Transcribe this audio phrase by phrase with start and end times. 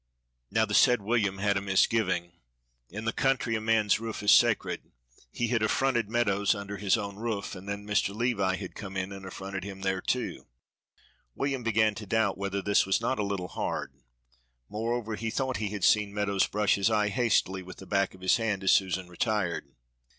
[0.49, 2.31] Now the said William had a misgiving;
[2.89, 4.91] in the country a man's roof is sacred;
[5.31, 8.15] he had affronted Meadows under his own roof, and then Mr.
[8.15, 10.47] Levi had come and affronted him there, too.
[11.35, 13.93] William began to doubt whether this was not a little hard,
[14.69, 18.21] moreover he thought he had seen Meadows brush his eye hastily with the back of
[18.21, 19.71] his hand as Susan retired.